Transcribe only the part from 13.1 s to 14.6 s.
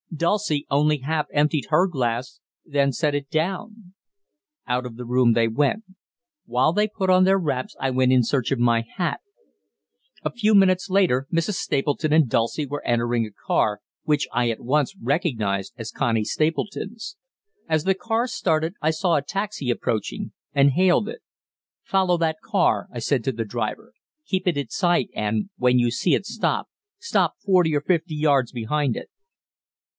a car which I at